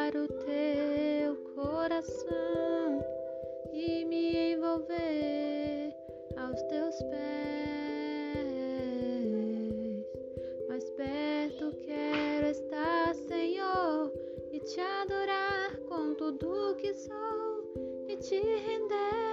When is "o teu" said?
0.16-1.36